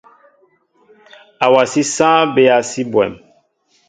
Awasí 1.45 1.81
sááŋ 1.95 2.21
bɛa 2.33 2.55
si 2.69 2.81
bwéém. 2.91 3.13